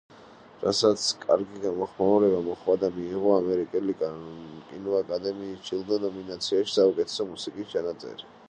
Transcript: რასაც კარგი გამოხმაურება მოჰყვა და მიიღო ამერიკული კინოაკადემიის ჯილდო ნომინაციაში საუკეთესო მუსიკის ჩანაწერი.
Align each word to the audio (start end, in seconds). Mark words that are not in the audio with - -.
რასაც 0.61 1.01
კარგი 1.25 1.59
გამოხმაურება 1.65 2.39
მოჰყვა 2.47 2.77
და 2.85 2.89
მიიღო 2.97 3.35
ამერიკული 3.35 3.97
კინოაკადემიის 4.01 5.63
ჯილდო 5.69 6.03
ნომინაციაში 6.07 6.79
საუკეთესო 6.79 7.33
მუსიკის 7.35 7.75
ჩანაწერი. 7.77 8.31